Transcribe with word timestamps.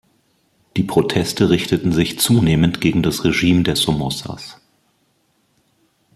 Die 0.77 0.83
Proteste 0.83 1.51
richteten 1.51 1.91
sich 1.91 2.17
zunehmend 2.17 2.81
gegen 2.81 3.03
das 3.03 3.23
Regime 3.23 3.61
der 3.61 3.75
Somozas. 3.75 4.59